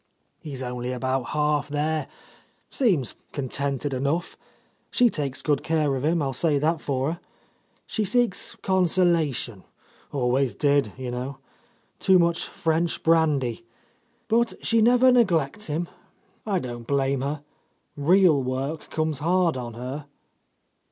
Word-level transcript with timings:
"He's 0.39 0.63
only 0.63 0.91
about 0.93 1.27
half 1.29 1.69
there,.. 1.69 2.07
seems 2.71 3.17
con 3.33 3.49
tented 3.49 3.93
enough.... 3.93 4.35
She 4.89 5.11
takes 5.11 5.43
good 5.43 5.61
care 5.61 5.95
of 5.95 6.03
him. 6.03 6.23
I'll 6.23 6.33
say 6.33 6.57
that 6.57 6.81
for 6.81 7.11
her.... 7.13 7.19
She 7.85 8.03
seeks 8.03 8.55
consolation, 8.63 9.63
always 10.11 10.55
did, 10.55 10.91
you 10.97 11.11
know... 11.11 11.37
too 11.99 12.17
much 12.17 12.47
French 12.47 13.03
brandy... 13.03 13.63
but 14.27 14.53
she 14.65 14.81
never 14.81 15.11
neglects 15.11 15.67
him. 15.67 15.87
I 16.47 16.57
don't 16.57 16.87
blame 16.87 17.21
her. 17.21 17.43
Real 17.95 18.41
work 18.41 18.89
comes 18.89 19.19
hard 19.19 19.55
on 19.55 19.75
her." 19.75 20.07